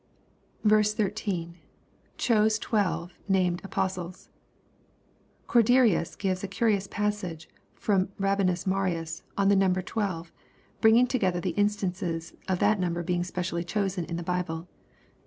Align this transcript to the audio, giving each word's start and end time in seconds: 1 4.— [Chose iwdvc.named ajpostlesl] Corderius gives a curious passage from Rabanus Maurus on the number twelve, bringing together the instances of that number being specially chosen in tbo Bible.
1 0.63 0.69
4.— 0.71 0.81
[Chose 2.17 2.57
iwdvc.named 2.59 3.61
ajpostlesl] 3.61 4.29
Corderius 5.47 6.17
gives 6.17 6.43
a 6.43 6.47
curious 6.47 6.87
passage 6.87 7.47
from 7.75 8.07
Rabanus 8.19 8.65
Maurus 8.65 9.21
on 9.37 9.49
the 9.49 9.55
number 9.55 9.83
twelve, 9.83 10.31
bringing 10.79 11.05
together 11.05 11.39
the 11.39 11.49
instances 11.51 12.33
of 12.47 12.57
that 12.57 12.79
number 12.79 13.03
being 13.03 13.23
specially 13.23 13.63
chosen 13.63 14.03
in 14.05 14.17
tbo 14.17 14.25
Bible. 14.25 14.67